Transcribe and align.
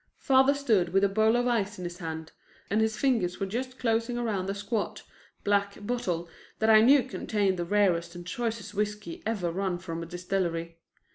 Father 0.17 0.55
stood 0.55 0.93
with 0.93 1.03
a 1.03 1.07
bowl 1.09 1.35
of 1.35 1.45
ice 1.45 1.77
in 1.77 1.83
his 1.83 1.99
hand 1.99 2.31
and 2.71 2.81
his 2.81 2.97
fingers 2.97 3.39
were 3.39 3.45
just 3.45 3.77
closing 3.77 4.17
around 4.17 4.49
a 4.49 4.55
squat, 4.55 5.03
black 5.43 5.77
bottle 5.85 6.27
that 6.57 6.71
I 6.71 6.81
knew 6.81 7.03
contained 7.03 7.57
the 7.59 7.65
rarest 7.65 8.15
and 8.15 8.25
choicest 8.25 8.73
whiskey 8.73 9.21
ever 9.27 9.51
run 9.51 9.77
from 9.77 10.01
a 10.01 10.07
distillery. 10.07 10.79